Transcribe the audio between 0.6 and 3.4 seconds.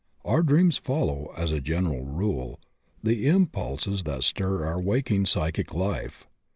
follow, as a general rule, the